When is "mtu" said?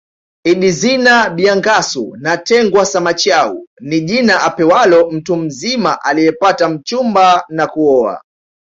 5.11-5.35